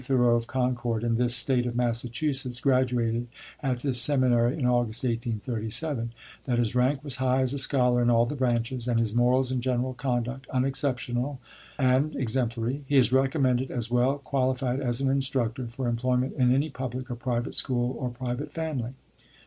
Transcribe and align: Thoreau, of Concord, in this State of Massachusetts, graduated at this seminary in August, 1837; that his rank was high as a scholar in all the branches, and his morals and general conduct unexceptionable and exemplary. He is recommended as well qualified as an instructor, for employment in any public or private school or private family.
Thoreau, 0.03 0.35
of 0.35 0.47
Concord, 0.47 1.03
in 1.03 1.17
this 1.17 1.35
State 1.35 1.67
of 1.67 1.75
Massachusetts, 1.75 2.59
graduated 2.59 3.27
at 3.61 3.81
this 3.81 4.01
seminary 4.01 4.57
in 4.57 4.65
August, 4.65 5.03
1837; 5.03 6.11
that 6.45 6.57
his 6.57 6.73
rank 6.73 7.03
was 7.03 7.17
high 7.17 7.41
as 7.41 7.53
a 7.53 7.59
scholar 7.59 8.01
in 8.01 8.09
all 8.09 8.25
the 8.25 8.33
branches, 8.35 8.87
and 8.87 8.97
his 8.97 9.13
morals 9.13 9.51
and 9.51 9.61
general 9.61 9.93
conduct 9.93 10.47
unexceptionable 10.51 11.39
and 11.77 12.15
exemplary. 12.15 12.83
He 12.87 12.97
is 12.97 13.11
recommended 13.11 13.69
as 13.69 13.91
well 13.91 14.17
qualified 14.17 14.79
as 14.79 15.01
an 15.01 15.07
instructor, 15.11 15.67
for 15.67 15.87
employment 15.87 16.33
in 16.35 16.51
any 16.51 16.71
public 16.71 17.11
or 17.11 17.15
private 17.15 17.53
school 17.53 17.95
or 17.99 18.09
private 18.09 18.51
family. 18.51 18.95